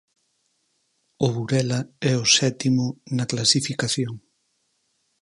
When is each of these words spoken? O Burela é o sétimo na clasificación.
O 1.25 1.27
Burela 1.35 1.79
é 2.11 2.13
o 2.23 2.25
sétimo 2.37 2.85
na 3.17 3.25
clasificación. 3.31 4.13